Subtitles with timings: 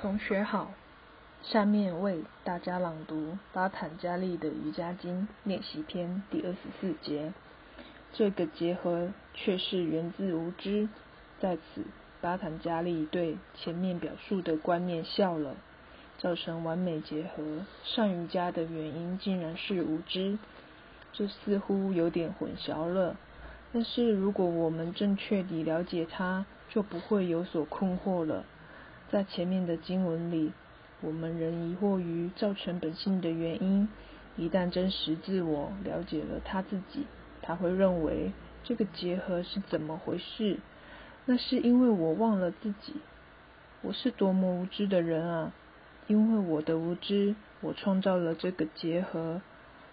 [0.00, 0.70] 同学好，
[1.42, 7.32] 下面为大家朗读巴坦加利的瑜伽经练习篇第二十四节。
[8.12, 10.88] 这个结合却是源自无知，
[11.40, 11.82] 在此
[12.20, 15.56] 巴坦加利对前面表述的观念笑了。
[16.18, 20.38] 造成完美结合上瑜伽的原因竟然是无知，
[21.12, 23.16] 这似乎有点混淆了。
[23.72, 28.44] 但是如果我们正确地了解它，就不会有所困惑了。
[29.10, 30.52] 在前面的经文里，
[31.00, 33.88] 我们仍疑惑于造成本性的原因。
[34.36, 37.06] 一旦真实自我了解了他自己，
[37.42, 38.32] 他会认为
[38.62, 40.58] 这个结合是怎么回事？
[41.24, 42.94] 那是因为我忘了自己，
[43.82, 45.52] 我是多么无知的人啊！
[46.06, 49.40] 因为我的无知，我创造了这个结合。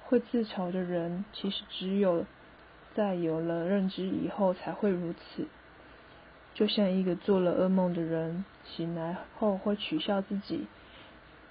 [0.07, 2.25] 会自嘲的人，其实只有
[2.93, 5.47] 在有了认知以后才会如此。
[6.55, 10.65] 就像一个做了噩梦的人，醒来后会取笑自己，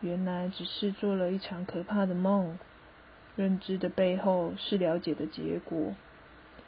[0.01, 2.59] 原来只是做了一场可怕的梦。
[3.37, 5.95] 认知的背后是了解的结果。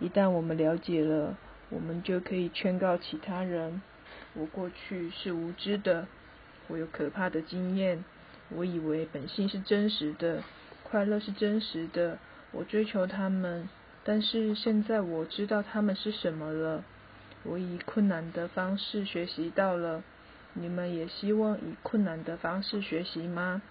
[0.01, 1.37] 一旦我们了解了，
[1.71, 3.81] 我们就可以劝告其他人：
[4.35, 6.07] 我过去是无知的，
[6.69, 8.05] 我有可怕的经验，
[8.51, 10.43] 我以为本性是真实的，
[10.83, 12.19] 快乐是真实的，
[12.53, 13.69] 我追求他们，
[14.05, 16.85] 但是现在我知道他们是什么了。
[17.49, 20.03] 我以困难的方式学习到了，
[20.55, 23.63] 你们也希望以困难的方式学习吗？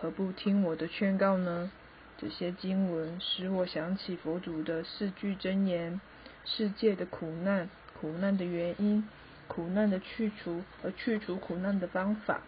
[0.00, 1.70] 何不听我的劝告呢？
[2.18, 6.00] 这些经文使我想起佛祖的四句真言：
[6.44, 9.08] 世界的苦难、苦难的原因、
[9.48, 12.42] 苦难的去除和去除苦难的方法。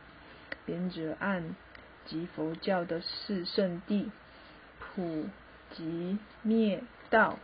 [0.66, 1.56] 编者案
[2.04, 4.10] 及佛教的四圣地：
[4.78, 5.26] 普、
[5.74, 7.38] 及灭、道。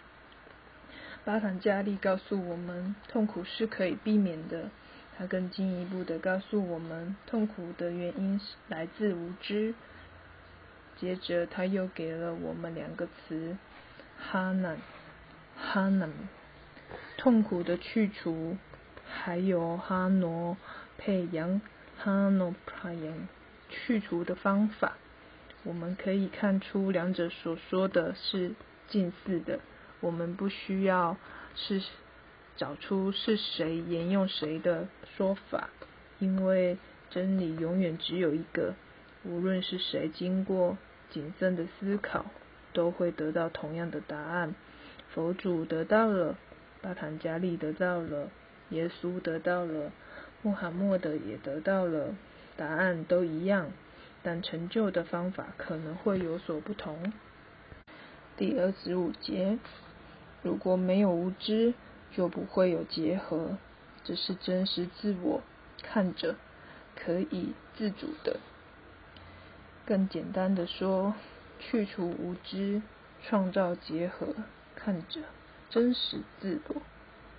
[1.28, 4.70] 巴坦加利告诉我们，痛苦是可以避免的。
[5.14, 9.74] 他更进一步的告诉我们，痛苦的原因是来自无知。
[10.96, 13.58] 接着，他又给了我们两个词：
[14.18, 14.78] 哈南、
[15.54, 16.10] 哈南，
[17.18, 18.56] 痛苦的去除；
[19.06, 20.56] 还有哈诺
[20.96, 21.60] 佩扬、
[21.98, 23.28] 哈诺帕扬，
[23.68, 24.96] 去除的方法。
[25.62, 28.54] 我们可以看出，两者所说的是
[28.88, 29.60] 近似的。
[30.00, 31.16] 我们不需要
[31.54, 31.82] 是
[32.56, 34.86] 找出是谁沿用谁的
[35.16, 35.70] 说法，
[36.18, 36.78] 因为
[37.10, 38.74] 真理永远只有一个。
[39.24, 40.78] 无论是谁经过
[41.10, 42.26] 谨慎的思考，
[42.72, 44.54] 都会得到同样的答案。
[45.12, 46.38] 佛祖得到了，
[46.80, 48.30] 巴坦加利得到了，
[48.70, 49.90] 耶稣得到了，
[50.42, 52.14] 穆罕默德也得到了，
[52.56, 53.72] 答案都一样，
[54.22, 57.12] 但成就的方法可能会有所不同。
[58.36, 59.58] 第二十五节。
[60.42, 61.74] 如果没有无知，
[62.14, 63.58] 就不会有结合。
[64.04, 65.42] 这是真实自我
[65.82, 66.36] 看着
[66.96, 68.38] 可以自主的。
[69.84, 71.14] 更简单的说，
[71.58, 72.80] 去除无知，
[73.22, 74.34] 创造结合，
[74.74, 75.22] 看着
[75.70, 76.82] 真实自我，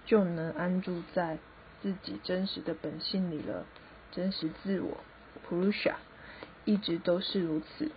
[0.06, 1.40] 就能安住在
[1.82, 3.66] 自己真实的本性里了。
[4.12, 4.98] 真实自我
[5.48, 5.96] （Purusha）
[6.66, 7.92] 一直都是如此。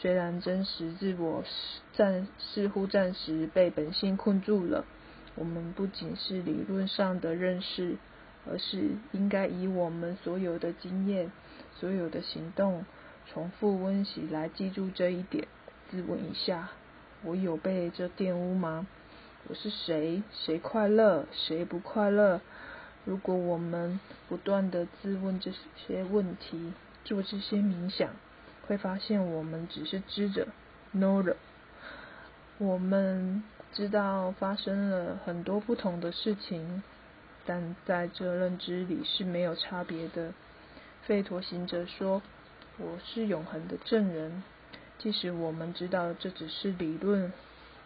[0.00, 1.42] 虽然真实自我
[1.92, 4.84] 暂似乎暂时被本性困住了，
[5.34, 7.96] 我们不仅是理论上的认识，
[8.48, 11.32] 而是应该以我们所有的经验、
[11.74, 12.84] 所有的行动，
[13.26, 15.48] 重复温习来记住这一点。
[15.90, 16.70] 自问一下：
[17.24, 18.86] 我有被这玷污吗？
[19.48, 20.22] 我是谁？
[20.30, 21.26] 谁快乐？
[21.32, 22.40] 谁不快乐？
[23.04, 23.98] 如果我们
[24.28, 26.72] 不断的自问这些问题，
[27.04, 28.10] 做这些冥想。
[28.68, 30.46] 会发现我们只是知者
[30.94, 31.34] ，know 了。
[32.58, 33.42] 我们
[33.72, 36.82] 知道发生了很多不同的事情，
[37.46, 40.34] 但在这认知里是没有差别的。
[41.06, 42.20] 费陀行者说
[42.76, 44.42] ：“我是永恒的证人。”
[44.98, 47.32] 即使我们知道这只是理论，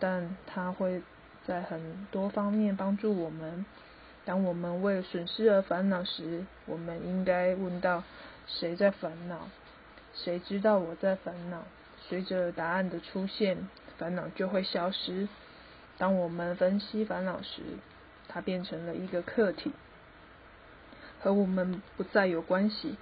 [0.01, 1.01] 但它会
[1.47, 3.65] 在很多方面帮助我们。
[4.25, 8.03] 当我们为损失而烦恼时，我们应该问到：
[8.49, 9.47] 谁在烦恼？
[10.15, 11.65] 谁知道我在烦恼？
[12.09, 15.29] 随着答案的出现，烦恼就会消失。
[15.97, 17.63] 当我们分析烦恼时，
[18.29, 19.73] 它变成了一个客体，
[21.21, 22.97] 和我们不再有关系。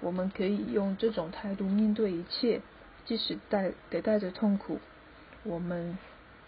[0.00, 2.60] 我们可以用这种态度面对一切，
[3.04, 4.80] 即使带得带着痛苦。
[5.44, 5.96] 我们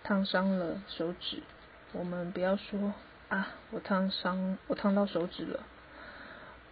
[0.02, 1.42] 烫伤了手指，
[1.92, 2.94] 我们不要说
[3.28, 5.60] 啊，我烫伤，我烫到手指了。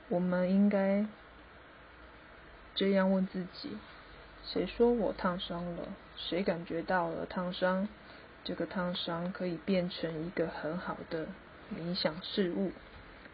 [0.08, 1.06] 我们应该。
[2.76, 3.70] 这样问自己：
[4.44, 5.88] 谁说我烫伤了？
[6.14, 7.88] 谁感觉到了烫伤？
[8.44, 11.26] 这个烫伤可以变成一个很好的
[11.74, 12.72] 冥想事物。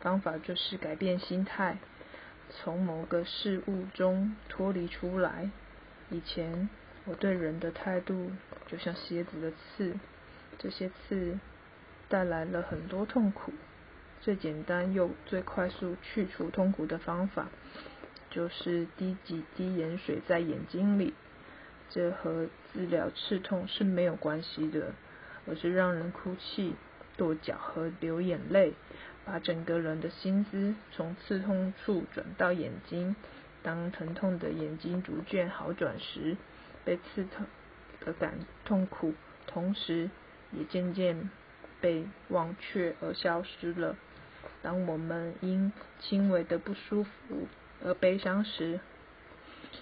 [0.01, 1.79] 方法就是改变心态，
[2.51, 5.51] 从某个事物中脱离出来。
[6.11, 6.69] 以前
[7.05, 8.31] 我对人的态度
[8.69, 9.95] 就像蝎子的刺，
[10.57, 11.37] 这些刺
[12.09, 13.53] 带来了很多痛苦。
[14.21, 17.49] 最简单又最快速去除痛苦的方法，
[18.33, 21.15] 就是滴几滴盐水在眼睛里。
[21.91, 24.95] 这和治疗刺痛是没有关系的，
[25.47, 26.75] 而是让人哭泣、
[27.19, 28.73] 跺脚和流眼泪，
[29.27, 33.15] 把整个人的心思从刺痛处转到眼睛。
[33.63, 36.37] 当疼痛的眼睛逐渐好转时，
[36.85, 37.47] 被刺痛
[38.01, 38.33] 的感
[38.65, 39.15] 痛苦，
[39.47, 40.11] 同时
[40.51, 41.31] 也渐渐
[41.81, 43.97] 被忘却而消失了。
[44.63, 47.47] 当我们因轻微的不舒服
[47.85, 48.81] 而悲伤时，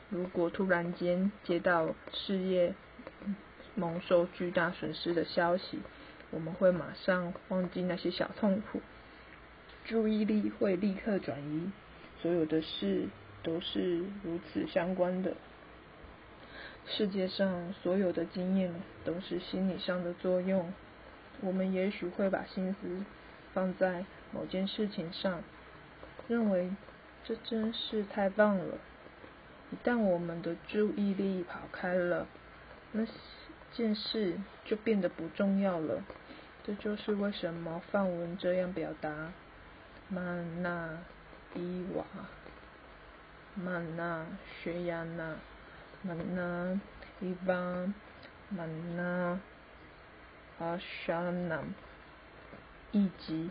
[0.09, 2.75] 如果突然间接到事业
[3.75, 5.81] 蒙受巨大损失的消息，
[6.31, 8.81] 我们会马上忘记那些小痛苦，
[9.85, 11.71] 注意力会立刻转移。
[12.23, 13.09] 所有的事
[13.43, 15.35] 都是如此相关的。
[16.87, 18.75] 世界上所有的经验
[19.05, 20.73] 都是心理上的作用。
[21.41, 23.05] 我们也许会把心思
[23.53, 24.05] 放在。
[24.33, 25.43] 某件事情上，
[26.29, 26.71] 认为
[27.25, 28.79] 这真是太棒了。
[29.71, 32.27] 一旦我们的注意力跑开了，
[32.93, 33.07] 那
[33.73, 36.03] 件事就变得不重要了。
[36.65, 39.33] 这就是为什么范文这样表达：
[40.09, 40.99] 曼那
[41.55, 42.05] 伊瓦、
[43.55, 44.27] 曼那
[44.61, 45.37] 学亚那、
[46.03, 46.81] 曼那
[47.21, 47.55] 伊巴、
[48.49, 49.39] 曼那
[50.59, 51.63] 阿沙那，
[52.91, 53.51] 以及。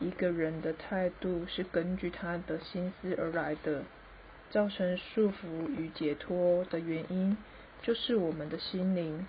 [0.00, 3.82] 一个人的态度是根据他的心思而来的，
[4.50, 7.36] 造成束缚与解脱的原因
[7.80, 9.26] 就是我们的心灵。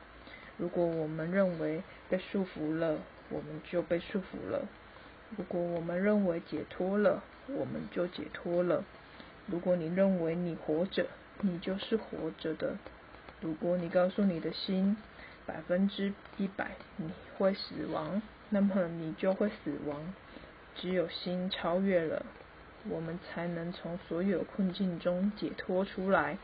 [0.58, 4.62] 如果我们认为被束缚了，我们就被束缚了；
[5.38, 8.84] 如果我们认为解脱了，我们就解脱了。
[9.46, 11.06] 如果你认为你活着，
[11.42, 12.78] 你就是活着的；
[13.42, 14.98] 如果你告诉你的心
[15.46, 20.14] 百分之一百你会死亡，那么你就会死亡。
[20.76, 22.26] 只有心超越了，
[22.90, 26.38] 我们才能从所有困境中解脱出来。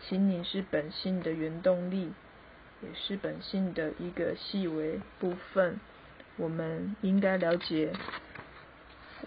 [0.00, 2.12] 心灵是本性的原动力，
[2.82, 5.78] 也是本性的一个细微部分。
[6.36, 7.92] 我们应该了解，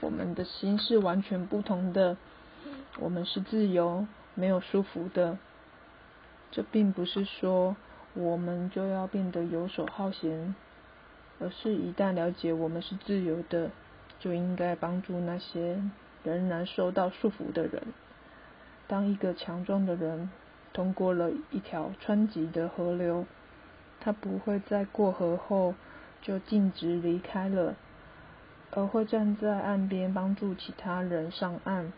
[0.01, 2.17] 我们的心是完全不同的。
[2.97, 5.37] 我们是自由、没有束缚的。
[6.49, 7.75] 这并不是说
[8.13, 10.55] 我们就要变得游手好闲，
[11.39, 13.69] 而是一旦了解我们是自由的。
[14.23, 15.77] 就应该帮助那些
[16.23, 17.83] 仍然受到束缚的人。
[18.87, 20.29] 当一个强壮的人
[20.71, 23.25] 通过了一条湍急的河流，
[23.99, 25.75] 他不会在过河后
[26.21, 27.75] 就径直离开了，
[28.71, 31.91] 而会站在岸边帮助其他人上岸。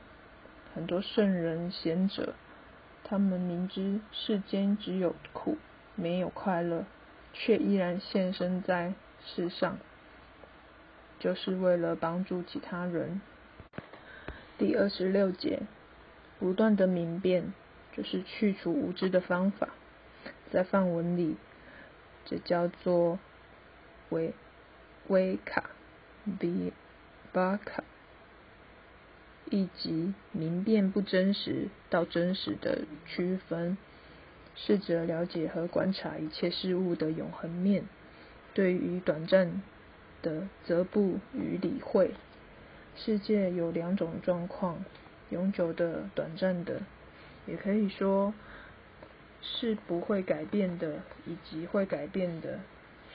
[0.73, 2.33] 很多圣人贤者，
[3.03, 5.59] 他们明知世间只有苦
[5.93, 6.85] 没有快乐，
[7.33, 9.77] 却依然现身在世上。
[11.19, 13.21] 就是为了帮助其他人。
[14.57, 15.61] 第二十六节，
[16.39, 17.53] 不断的明辨，
[17.93, 19.69] 就是去除无知的方法。
[20.51, 21.35] 在范文里，
[22.25, 23.19] 这叫做
[24.09, 24.33] 维
[25.07, 25.69] 维卡
[26.39, 26.71] 比
[27.31, 27.83] 巴卡，
[29.49, 33.77] 以及明辨不真实到真实的区分，
[34.55, 37.85] 试着了解和观察一切事物的永恒面。
[38.53, 39.61] 对于短暂。
[40.25, 42.11] 的则不予理会。
[42.97, 44.83] 世界有两种状况：
[45.29, 46.81] 永久的、短暂的，
[47.45, 48.33] 也可以说
[49.43, 52.59] 是不会改变的，以及会改变的。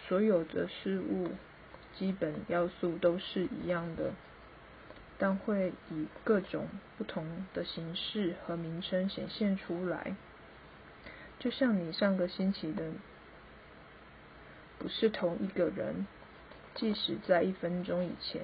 [0.06, 1.30] 所有的事物
[1.96, 4.12] 基本要素都是一样的，
[5.18, 7.24] 但会以各种不同
[7.54, 10.14] 的形式和名称显现出来。
[11.38, 12.90] 就像你上个星期的
[14.78, 16.06] 不是同一个人。
[16.80, 18.40] 即使在一分钟以前，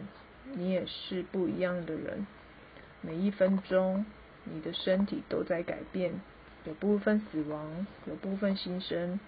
[0.53, 2.27] 你也是不一样的人。
[3.01, 4.05] 每一分钟，
[4.45, 6.21] 你的身体都在改变，
[6.67, 9.19] 有部分死亡，有部分新生。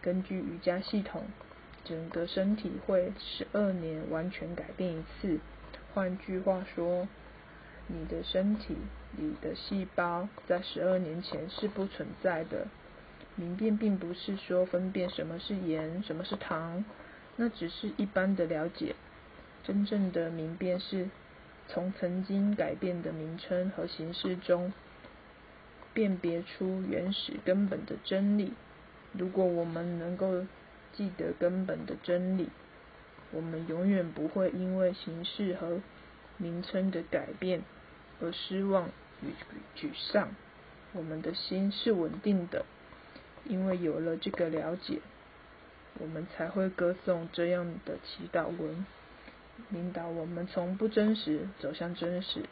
[0.00, 1.24] 根据瑜伽系统，
[1.84, 5.38] 整个身体会十二年完全改变一次。
[5.92, 7.06] 换句话说，
[7.86, 8.74] 你的身体
[9.18, 12.66] 里的细胞在十二年前是不存在的。
[13.36, 16.82] 明辨并不是说分辨什么是盐，什么是糖。
[17.36, 18.94] 那只是一般的了解，
[19.64, 21.08] 真正的明辨是
[21.68, 24.72] 从曾经改变的名称和形式中
[25.92, 28.52] 辨别出原始根本的真理。
[29.12, 30.44] 如果我们能够
[30.92, 32.48] 记得根本的真理，
[33.32, 35.80] 我们永远不会因为形式和
[36.36, 37.62] 名称的改变
[38.20, 38.88] 而失望
[39.22, 39.28] 与
[39.76, 40.34] 沮丧，
[40.92, 42.64] 我们的心是稳定的，
[43.44, 45.00] 因为有了这个了解，
[45.98, 48.84] 我们才会歌颂这样的祈祷文，
[49.70, 52.44] 引导我们从不真实走向真实，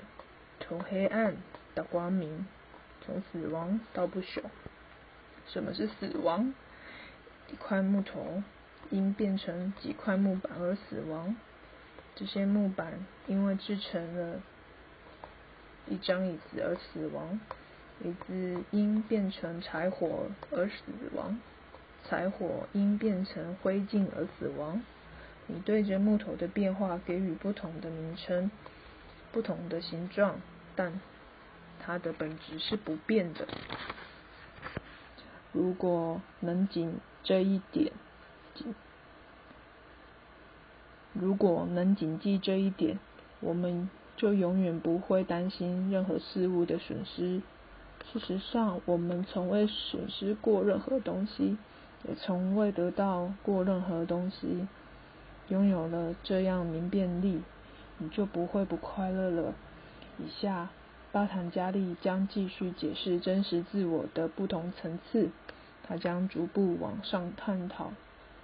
[0.61, 1.37] 从黑暗
[1.75, 2.46] 到光明，
[3.04, 4.42] 从死亡到不朽。
[5.49, 6.54] 什么是死亡？
[7.50, 8.42] 一块木头
[8.90, 11.34] 因变成几块木板而死亡。
[12.14, 14.40] 这些木板因为制成了
[15.88, 17.40] 一张椅子而死亡。
[18.04, 20.75] 椅子因变成柴火而死
[21.14, 21.38] 亡。
[22.12, 24.83] 柴火因变成灰烬而死亡。
[25.47, 28.50] 你对着木头的变化给予不同的名称、
[29.33, 30.38] 不同的形状，
[30.76, 31.00] 但
[31.81, 33.49] 它的本质是不变的。
[35.52, 37.90] 如果能谨这一点，
[41.14, 42.99] 如果能谨记这一点，
[43.40, 43.88] 我们
[44.19, 47.40] 就永远不会担心任何事物的损失。
[48.12, 51.57] 事实上，我们从未损失过任何东西，
[52.09, 54.66] 也从未得到过任何东西。
[55.49, 57.42] 拥有了这样明辨力，
[57.99, 59.54] 你就不会不快乐了。
[60.18, 60.71] 以下。
[61.11, 65.28] 巴坦加利将继续解释真实自我的不同层次，
[65.82, 67.92] 他将逐步往上探讨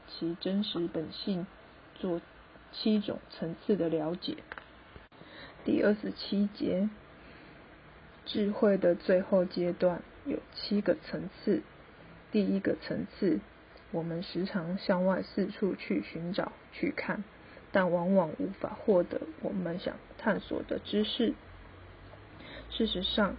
[0.06, 1.46] 其真实本性，
[1.94, 2.20] 做
[2.70, 4.36] 七种层次的了解。
[5.64, 6.90] 第二十七节，
[8.26, 11.62] 智慧的最后阶段有七个层次。
[12.30, 13.40] 第一个层次，
[13.90, 17.24] 我们时常向外四处去寻找、去看，
[17.72, 21.34] 但往往无法获得我们想探索的知识。
[22.70, 23.36] 事实上，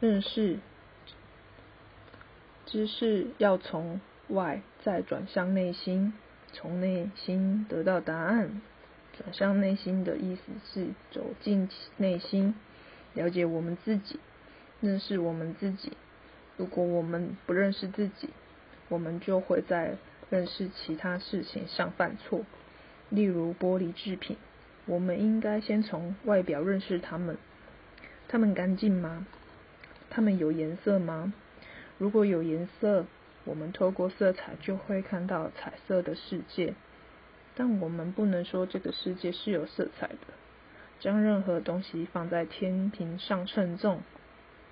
[0.00, 0.58] 认识
[2.66, 6.14] 知识要从外再转向内心，
[6.52, 8.62] 从内心得到答案。
[9.16, 12.54] 转向内心的意思是走进内心，
[13.12, 14.18] 了解我们自己，
[14.80, 15.92] 认识我们自己。
[16.56, 18.28] 如果我们不认识自己，
[18.88, 19.96] 我们就会在
[20.30, 22.44] 认识其他事情上犯错。
[23.10, 24.36] 例如玻璃制品，
[24.86, 27.36] 我们应该先从外表认识它们。
[28.28, 29.26] 它们干净吗？
[30.10, 31.32] 它们有颜色吗？
[31.98, 33.04] 如果有颜色，
[33.44, 36.74] 我们透过色彩就会看到彩色的世界。
[37.56, 40.16] 但我们不能说这个世界是有色彩的。
[41.00, 44.00] 将任何东西放在天平上称重，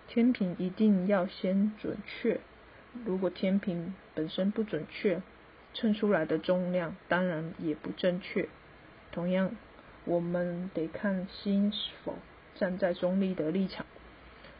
[0.09, 2.41] 天平一定要先准确。
[3.05, 5.23] 如果天平本身不准确，
[5.75, 8.49] 称出来的重量当然也不正确。
[9.11, 9.57] 同样，
[10.05, 12.17] 我们得看心是否。
[12.55, 13.87] 站在中立的立场，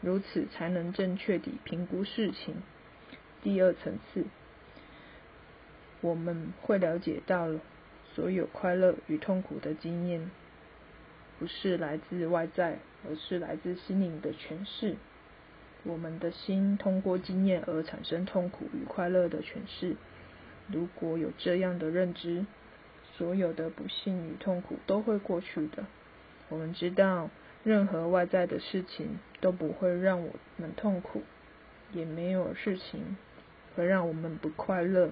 [0.01, 2.55] 如此才能正确地评估事情。
[3.43, 4.25] 第二层次，
[6.01, 7.59] 我们会了解到了
[8.15, 10.31] 所有快乐与痛苦的经验，
[11.37, 14.95] 不是来自外在，而是来自心灵的诠释。
[15.83, 19.95] 我们的心通过经验而产生痛苦与快乐的诠释。
[20.67, 22.45] 如果有这样的认知，
[23.17, 25.85] 所有的不幸与痛苦都会过去的。
[26.49, 27.29] 我们知道。
[27.65, 31.21] 任何外在的事情都不会让我们痛苦，
[31.93, 33.15] 也没有事情
[33.73, 35.11] 会让我们不快乐，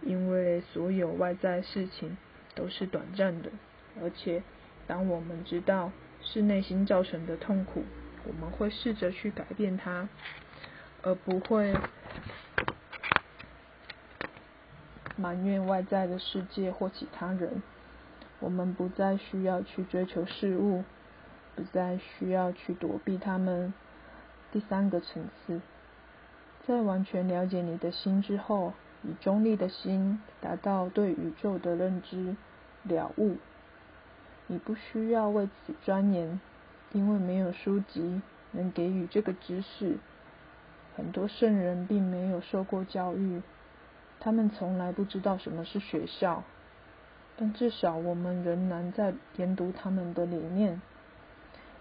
[0.00, 2.16] 因为所有外在事情
[2.54, 3.50] 都是短暂的。
[4.00, 4.42] 而且，
[4.86, 5.92] 当我们知道
[6.22, 7.84] 是内心造成的痛苦，
[8.28, 10.08] 我们会试着去改变它，
[11.02, 11.74] 而不会
[15.16, 17.60] 埋怨外在的世界或其他人。
[18.38, 20.84] 我们不再需要去追求事物。
[21.56, 23.74] 不再需要去躲避他们。
[24.52, 25.60] 第三个层次，
[26.64, 32.36] 在完全了解你的心之后，以中立的心达到对宇宙的认知
[32.84, 33.38] 了悟。
[34.46, 36.38] 你不需要为此钻研，
[36.92, 39.98] 因为没有书籍能给予这个知识。
[40.96, 43.42] 很多圣人并没有受过教育，
[44.18, 46.42] 他们从来不知道什么是学校，
[47.36, 50.80] 但至少我们仍然在研读他们的理念。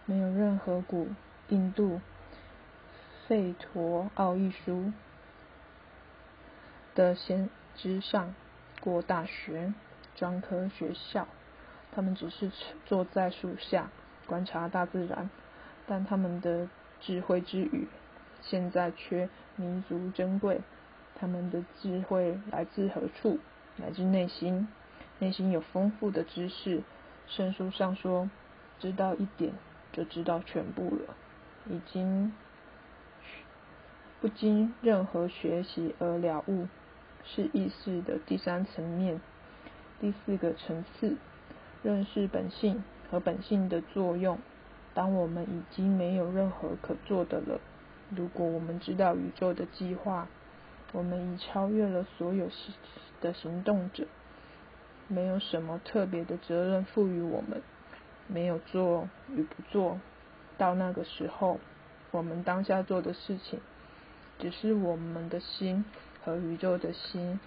[0.05, 1.09] 没有任何古
[1.49, 1.99] 印度
[3.27, 4.93] 吠陀奥义书
[6.95, 8.33] 的先知上
[8.79, 9.73] 过大学、
[10.15, 11.27] 专科学校，
[11.91, 12.51] 他们只是
[12.85, 13.89] 坐在树下
[14.27, 15.29] 观察大自然，
[15.87, 16.67] 但他们的
[16.99, 17.87] 智慧之语
[18.41, 20.61] 现在却弥足珍贵。
[21.15, 23.39] 他们的智慧来自何处？
[23.77, 24.67] 来自内心，
[25.19, 26.83] 内心有丰富的知识。
[27.27, 28.29] 圣书上说，
[28.79, 29.53] 知道一点。
[29.93, 31.15] 就知道全部了，
[31.65, 32.31] 已经
[34.21, 36.67] 不经任何学习而了悟，
[37.23, 39.19] 是意识的第三层面。
[39.99, 41.17] 第四个层次，
[41.81, 44.39] 认识本性和本性的作用。
[44.93, 47.59] 当我们已经没有任何可做的了，
[48.09, 50.27] 如果我们知道宇宙的计划，
[50.91, 52.49] 我们已超越了所有
[53.21, 54.07] 的行动者，
[55.07, 57.61] 没有什么特别的责任赋予我们，
[58.27, 59.99] 没有做与不做。
[60.57, 61.59] 到那个时候，
[62.09, 63.59] 我们当下做的事情，
[64.39, 65.85] 只是我们的心
[66.23, 67.39] 和宇宙的心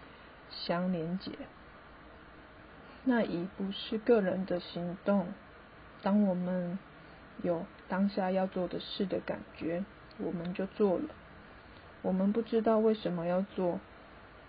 [0.50, 1.32] 相连接。
[3.02, 5.26] 那已不是个人的行动。
[6.02, 6.78] 当我们
[7.42, 9.84] 有当下要做的事的感觉，
[10.18, 11.04] 我们就做了。
[12.02, 13.78] 我们不知道为什么要做，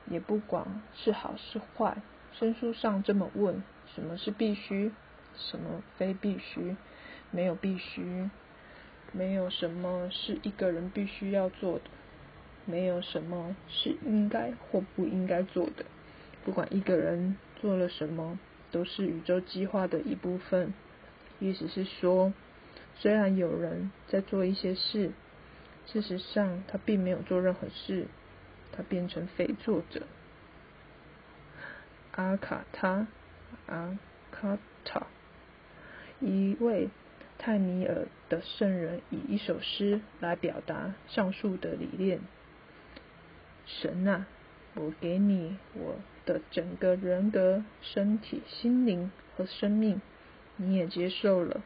[0.07, 1.97] 也不管是好是坏。
[2.33, 3.61] 申书上这么问：
[3.93, 4.91] 什么是必须？
[5.35, 6.75] 什么非必须？
[7.31, 8.29] 没有必须，
[9.11, 11.85] 没有什么是一个人必须要做的，
[12.65, 15.85] 没有什么是应该或不应该做的。
[16.45, 18.39] 不管一个人做了什么，
[18.71, 20.73] 都是宇宙计划的一部分。
[21.41, 22.31] 意思是说，
[22.95, 25.11] 虽然有人在做一些事，
[25.87, 28.05] 事实上他并没有做任何事，
[28.71, 30.03] 他变成非作者。
[32.11, 33.07] 阿卡他，
[33.65, 33.97] 阿
[34.31, 35.07] 卡塔，
[36.19, 36.89] 一位
[37.39, 42.19] 泰米尔的圣人以一首诗来表达上述的理念：
[43.65, 44.27] 神啊！
[44.75, 45.95] 我给你我
[46.25, 50.01] 的整个人格、身体、心灵和生命，
[50.61, 51.61] 你也接受了。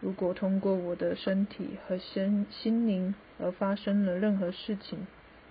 [0.00, 5.06] 如果通过我的身体和心心灵而发生了任何事情，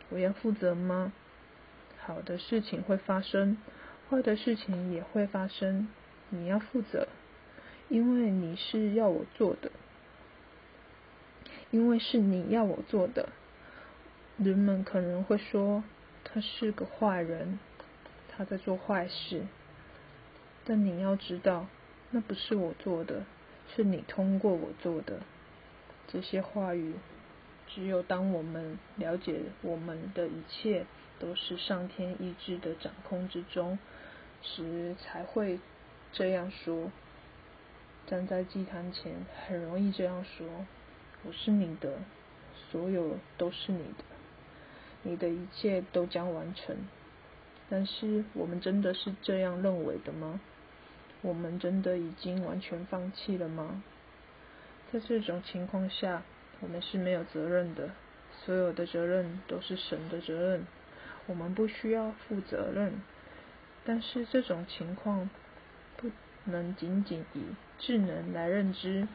[0.10, 1.12] 我要负责吗？
[2.00, 3.58] 好的事情会发生，
[4.10, 5.88] 坏的事情也会发生，
[6.30, 7.08] 你要负责，
[7.90, 9.72] 因为你是要我做的，
[11.72, 13.30] 因为是你要我做的。
[14.38, 15.84] 人们可能会说。
[16.32, 17.58] 他是个坏人，
[18.28, 19.48] 他在做坏事。
[20.64, 21.66] 但你要知道，
[22.12, 23.24] 那不是我做的，
[23.76, 25.20] 是你通过我做的。
[26.08, 26.96] 这些话语，
[27.68, 30.86] 只有当我们了解我们的一切
[31.20, 33.78] 都是上天意志的掌控之中
[34.42, 35.60] 时，才会
[36.12, 36.92] 这样说。
[38.08, 39.14] 站在祭坛前，
[39.46, 40.48] 很容易这样说
[41.24, 42.00] ：“我是你的，
[42.72, 44.04] 所有都是你的。”
[45.04, 46.76] 你的一切都将完成，
[47.70, 50.42] 但是我们真的是这样认为的吗？
[51.22, 53.84] 我们真的已经完全放弃了吗？
[54.92, 56.24] 在这种情况下，
[56.60, 57.90] 我们是没有责任的，
[58.32, 60.66] 所有的责任都是神的责任，
[61.28, 63.02] 我们不需要负责任。
[63.86, 65.30] 但是这种情况
[65.98, 66.10] 不
[66.46, 67.44] 能仅仅以
[67.78, 69.08] 智能来认知。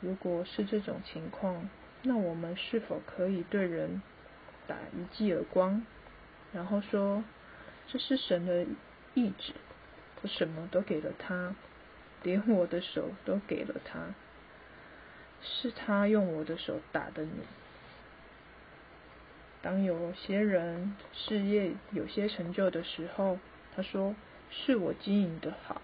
[0.00, 1.68] 如果是这种情况，
[2.02, 4.02] 那我们是否可以对人？
[4.66, 5.84] 打一记耳光，
[6.52, 7.24] 然后说
[7.88, 8.64] ：“这是神的
[9.14, 9.52] 意志，
[10.22, 11.54] 我什么都给了他，
[12.22, 14.14] 连我的手都给了他，
[15.42, 17.30] 是他用我的手打的你。”
[19.62, 23.38] 当有些人事业有些成就的时候，
[23.74, 24.14] 他说
[24.50, 25.82] ：“是我经营的好，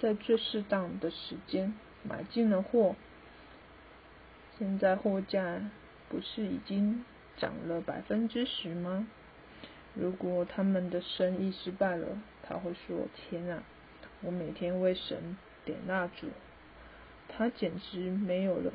[0.00, 2.96] 在最适当的时间买进了货，
[4.58, 5.60] 现在货价
[6.08, 7.04] 不是已经？”
[7.36, 9.08] 涨了百分之十吗？
[9.94, 12.18] 如果他们的生意失败了，
[12.50, 13.62] 他会说：“天啊，
[14.22, 16.26] 我每天为神点蜡烛，
[17.28, 18.72] 他简直没有了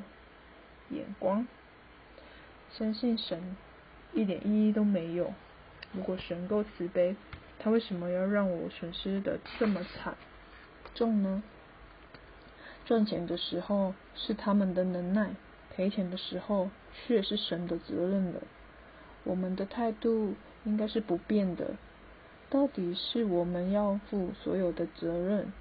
[0.90, 1.46] 眼光。
[2.72, 3.58] 相信神
[4.14, 5.34] 一点意义都没有。
[5.92, 7.18] 如果神够慈悲，
[7.60, 10.16] 他为什么要让我损失的这么惨
[10.94, 11.44] 重呢？
[12.86, 15.36] 赚钱的时候是他们的能耐，
[15.70, 18.42] 赔钱的时候却是神的责任了。”
[19.26, 21.76] 我们的态度应该是不变的。
[22.50, 25.52] 到底是我们要负所有的责任，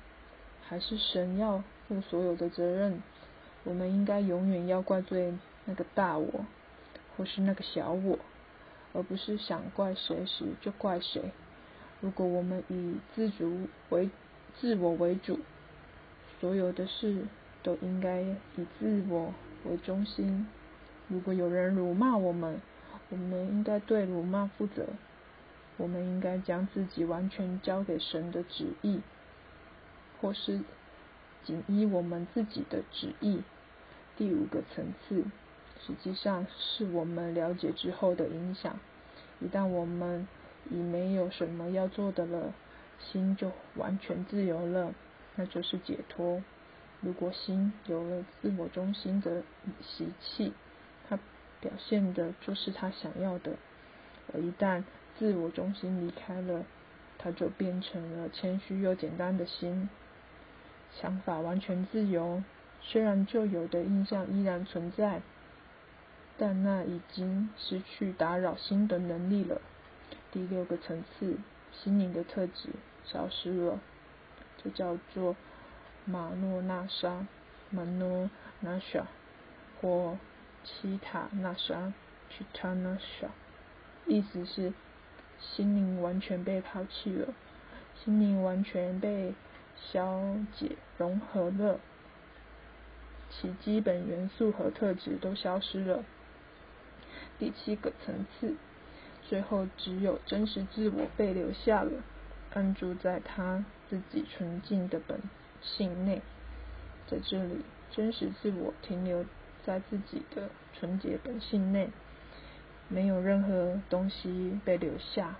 [0.68, 3.02] 还是神要负所有的责任？
[3.64, 5.32] 我们应该永远要怪罪
[5.64, 6.44] 那个大我，
[7.16, 8.18] 或是那个小我，
[8.92, 11.32] 而不是想怪谁时就怪谁。
[12.00, 14.10] 如果我们以自主为
[14.60, 15.40] 自我为主，
[16.40, 17.24] 所有的事
[17.62, 19.32] 都应该以自我
[19.64, 20.46] 为中心。
[21.08, 22.60] 如果有人辱骂我们，
[23.08, 24.86] 我们应该对辱骂负责。
[25.76, 29.00] 我们应该将自己完全交给神的旨意，
[30.20, 30.60] 或是
[31.44, 33.42] 仅依我们自己的旨意。
[34.16, 35.24] 第五个层次，
[35.84, 38.78] 实际上是我们了解之后的影响。
[39.40, 40.26] 一旦我们
[40.70, 42.54] 已没有什么要做的了，
[42.98, 44.94] 心就完全自由了，
[45.34, 46.42] 那就是解脱。
[47.00, 49.42] 如果心有了自我中心的
[49.82, 50.52] 习气，
[51.08, 51.18] 它。
[51.60, 53.56] 表现的就是他想要的，
[54.34, 54.82] 而一旦
[55.18, 56.64] 自我中心离开了，
[57.18, 59.88] 他就变成了谦虚又简单的心，
[60.92, 62.42] 想法完全自由，
[62.82, 65.22] 虽然旧有的印象依然存在，
[66.36, 69.60] 但那已经失去打扰心的能力了。
[70.32, 71.36] 第六个层次，
[71.72, 72.70] 心灵的特质
[73.04, 73.78] 消失了，
[74.62, 75.36] 这叫做
[76.04, 77.26] 马诺那沙
[77.72, 78.28] （Mano
[78.64, 79.04] Nasha）
[79.80, 80.18] 或
[80.64, 81.92] 七塔那沙
[82.30, 83.28] （Chitanasha），
[84.06, 84.72] 意思是
[85.50, 87.34] 心灵完全被抛弃了，
[88.02, 89.34] 心灵完全被
[89.76, 91.78] 消解融合了。
[93.30, 96.04] 其基本元素和特质都消失了。
[97.38, 98.54] 第七个层次，
[99.28, 101.90] 最后只有真实自我被留下了，
[102.52, 105.20] 安住在他自己纯净的本
[105.60, 106.22] 性内。
[107.06, 109.24] 在这里，真实自我停留
[109.64, 111.90] 在自己的纯洁本性内，
[112.88, 115.36] 没有任何东西被留下。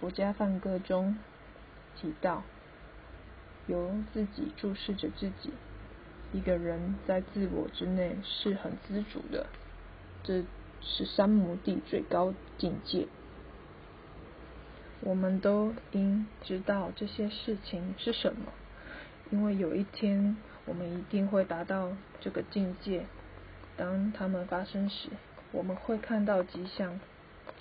[0.00, 1.16] 我家梵歌中
[1.96, 2.42] 提到，
[3.66, 5.52] 由自己注视着自己。
[6.32, 9.46] 一个人在自我之内是很自主的，
[10.22, 10.44] 这
[10.82, 13.08] 是三摩地最高境界。
[15.00, 18.52] 我们都应知道这些事情是什么，
[19.30, 23.06] 因为有一天我们一定会达到这个境界。
[23.76, 25.08] 当它们发生时，
[25.52, 26.98] 我们会看到吉祥。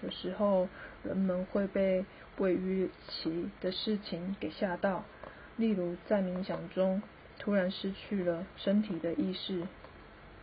[0.04, 0.68] 有时候
[1.04, 2.06] 人们会被
[2.38, 5.04] 未预期的事情给吓到，
[5.56, 7.02] 例如在冥想中。
[7.40, 9.62] 突然失去了身体的意识，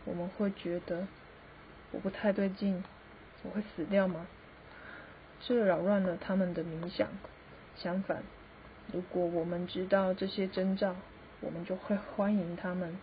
[0.05, 1.05] 我们会觉得
[1.91, 2.81] 我不太对劲，
[3.43, 4.25] 我会死掉吗？
[5.41, 7.09] 这扰乱了他们的冥想。
[7.75, 8.23] 相反，
[8.93, 10.95] 如果我们知道这些征兆，
[11.41, 12.97] 我们就会欢迎他们。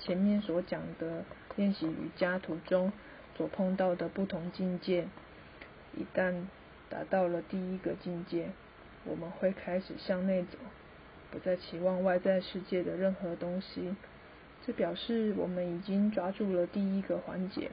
[0.00, 1.24] 前面所讲的
[1.54, 2.92] 练习瑜伽途中
[3.40, 5.08] 所碰到的不同境界，
[5.96, 6.34] 一旦
[6.90, 8.50] 达到了第一个境界，
[9.06, 10.58] 我们会开始向内走。
[11.30, 13.96] 不再期望外在世界的任何东西，
[14.66, 17.70] 这表示我们已经抓住了第一个环节。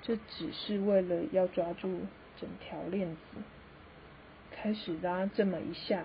[0.00, 2.02] 这只是为了要抓住
[2.40, 3.18] 整条链子，
[4.52, 6.04] 开始拉这么一下，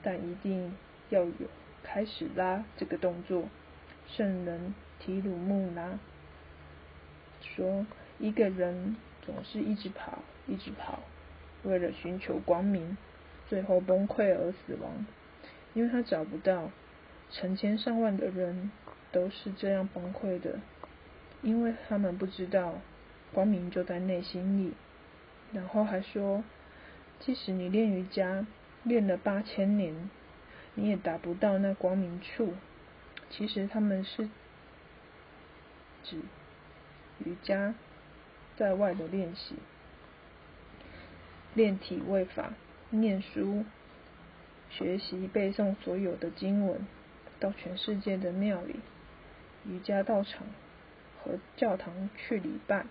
[0.00, 0.76] 但一定
[1.08, 1.48] 要有
[1.82, 3.48] 开始拉这个动作。
[4.06, 5.98] 圣人提鲁木拉
[7.56, 7.86] 说
[8.20, 11.00] ：“一个人总是一直跑，一直跑，
[11.64, 12.96] 为了寻求光明。”
[13.48, 15.06] 最后崩溃而死亡，
[15.72, 16.70] 因为他找不到。
[17.30, 18.72] 成千上万的人
[19.12, 20.58] 都是这样崩溃的，
[21.42, 22.74] 因为他们不知道
[23.32, 24.74] 光明就在内心里。
[25.52, 26.42] 然后还说，
[27.20, 28.44] 即使你练瑜伽
[28.82, 30.10] 练了八千年，
[30.74, 32.54] 你也达不到那光明处。
[33.30, 34.28] 其实他们是
[36.02, 36.20] 指
[37.24, 37.74] 瑜伽
[38.56, 39.54] 在外的练习，
[41.54, 42.52] 练体位法。
[42.90, 43.64] 念书、
[44.70, 46.86] 学习、背诵所有的经文，
[47.40, 48.76] 到全世界的庙里、
[49.66, 50.46] 瑜伽道场
[51.20, 52.86] 和教堂去礼拜、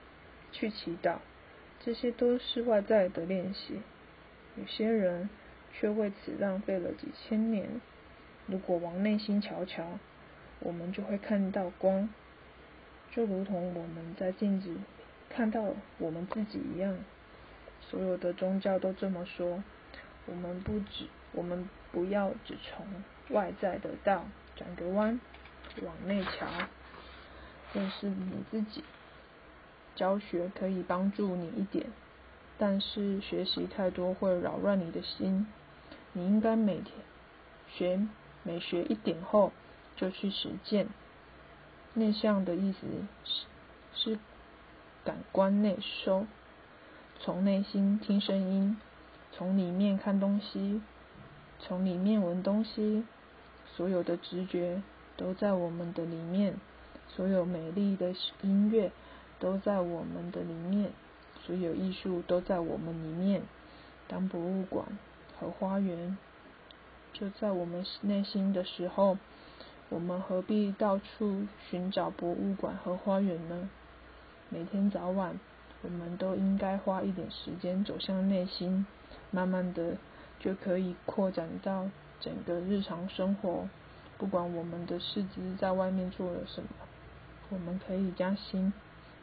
[0.52, 1.20] 去祈祷，
[1.80, 3.80] 这些都是外在的练习。
[4.58, 5.30] 有些人
[5.74, 7.80] 却为此浪费了几千年。
[8.46, 9.98] 如果往内心瞧瞧，
[10.60, 12.10] 我们就会看到光，
[13.16, 14.76] 就如同我们在镜子
[15.30, 15.64] 看到
[16.00, 16.98] 我们自己一样。
[17.80, 19.64] 所有的宗教都这么说。
[20.26, 22.86] 我们不只，我们不要只从
[23.30, 24.26] 外在的道
[24.56, 25.22] 转个弯，
[25.84, 26.48] 往内瞧，
[27.74, 28.84] 认识你自己。
[29.96, 31.86] 教学可以帮助你一点，
[32.58, 35.48] 但是学习太多会扰乱你的心。
[36.12, 36.92] 你应该每天
[37.70, 38.08] 学，
[38.44, 39.54] 每学一点后
[39.96, 40.88] 就去实践。
[41.96, 42.86] 内向的意思
[43.24, 43.46] 是
[43.96, 44.20] 是
[45.04, 46.28] 感官内收，
[47.20, 48.78] 从内心听声音。
[49.38, 50.82] 从里面看东西，
[51.60, 53.04] 从里面闻东西，
[53.76, 54.82] 所有的直觉
[55.18, 56.56] 都在我们的里面，
[57.10, 58.94] 所有美丽的音乐
[59.38, 60.92] 都在我们的里面，
[61.46, 63.42] 所有艺术都在我们里面。
[64.08, 64.86] 当博物馆
[65.38, 66.18] 和花园
[67.12, 69.18] 就在我们内心的时候，
[69.90, 73.70] 我们何必到处寻找博物馆和花园呢？
[74.50, 75.40] 每天早晚，
[75.84, 78.86] 我们都应该花一点时间走向内心。
[79.32, 79.98] 慢慢的
[80.40, 83.68] 就可以扩展到整个日常生活。
[84.18, 86.70] 不管我们的四肢在外面做了什么，
[87.50, 88.74] 我们可以将心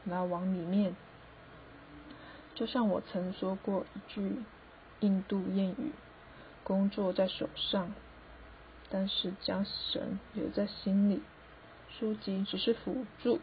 [0.05, 0.95] 拉往里面。
[2.55, 4.37] 就像我曾说过一句
[5.01, 5.93] 印度谚语
[6.63, 7.93] ：“工作在手上，
[8.93, 11.23] 但是将神留在心里。
[11.89, 13.41] 书籍只是辅助，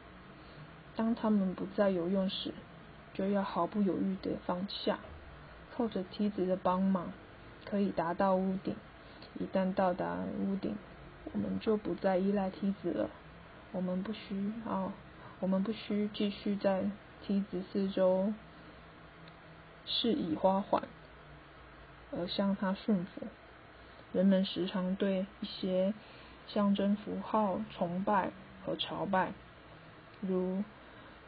[0.95, 2.53] 当他们不再有用时，
[3.15, 4.99] 就要毫不犹豫地放下。”
[5.75, 7.13] 靠着梯子的帮忙，
[7.63, 8.75] 可以达到屋顶。
[9.39, 10.75] 一旦到达屋顶，
[11.31, 13.09] 我们就不再依赖梯子了。
[13.71, 14.91] 我们不需要，
[15.39, 16.89] 我们不需继续在
[17.25, 18.33] 梯子四周
[19.85, 20.83] 示意花环，
[22.11, 23.27] 而向它顺服。
[24.11, 25.93] 人们时常对一些
[26.47, 28.31] 象征符号崇拜
[28.65, 29.33] 和朝拜，
[30.21, 30.63] 如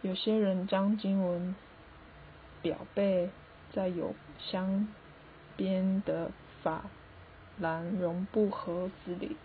[0.01, 1.55] 有些人将经文
[2.61, 3.29] 表背
[3.71, 4.87] 在有镶
[5.55, 6.31] 边的
[6.63, 6.85] 法
[7.59, 9.37] 兰绒布盒子里，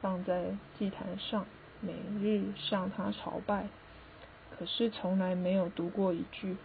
[0.00, 1.44] 放在祭坛上，
[1.82, 1.92] 每
[2.22, 3.66] 日向他朝拜。
[4.58, 6.56] 可是从来没有读过一句：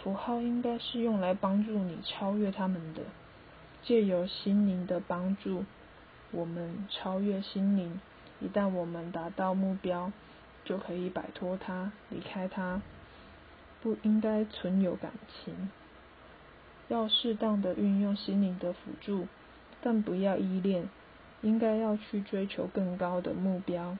[0.00, 3.02] 符号应该是用来帮助你超越他们的。
[3.84, 5.66] 借由心灵的帮助，
[6.30, 8.00] 我们超越心灵。
[8.40, 10.10] 一旦我们达到目标，
[10.64, 12.80] 就可以摆脱它，离开它。
[13.82, 15.70] 不应该存有感情，
[16.88, 19.28] 要适当的运用心灵的辅助，
[19.82, 20.88] 但不要依恋。
[21.42, 23.98] 应该要去追求更高的目标。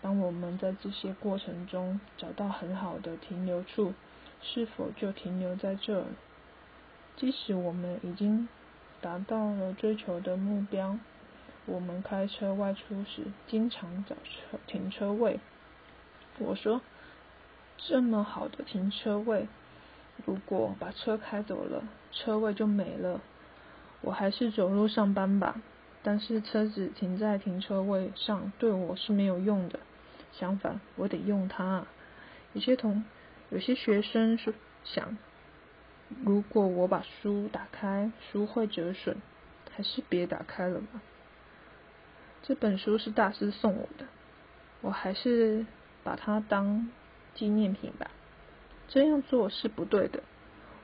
[0.00, 3.94] 当我们在这些过程中找到很好的停留处，
[4.40, 6.04] 是否就停留在这儿？
[7.16, 8.48] 即使我们已经。
[9.04, 10.96] 达到了追求的目标，
[11.66, 15.38] 我们开车外出时经常找车停车位。
[16.38, 16.80] 我说，
[17.76, 19.46] 这么好的停车位，
[20.24, 23.20] 如果把车开走了，车位就没了。
[24.00, 25.60] 我还是走路上班吧。
[26.02, 29.80] 但是车子停在停车位上对我是没有用的，
[30.32, 31.84] 相反，我得用它。
[32.54, 33.04] 有些同
[33.50, 35.18] 有些学生是想。
[36.22, 39.16] 如果我把书打开，书会折损，
[39.70, 41.02] 还是别打开了吧。
[42.42, 44.06] 这本书是大师送我的，
[44.80, 45.66] 我还是
[46.02, 46.90] 把它当
[47.34, 48.10] 纪念品吧。
[48.88, 50.22] 这样做是不对的，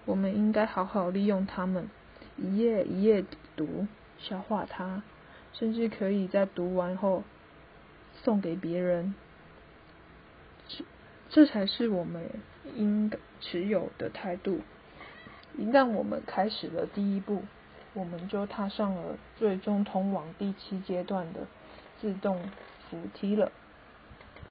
[0.07, 1.89] 我们应该好好利用它们，
[2.37, 3.25] 一页一页
[3.57, 3.87] 读，
[4.19, 5.03] 消化它，
[5.53, 7.25] 甚至可以在读完后
[8.23, 9.15] 送给别人。
[10.69, 10.85] 这
[11.29, 12.31] 这才是我们
[12.75, 14.61] 应该持有的态度。
[15.61, 17.43] 一旦我们开始了第一步，
[17.93, 21.41] 我们就踏上了最终通往第七阶段的
[22.01, 22.41] 自动
[22.89, 23.53] 扶梯了。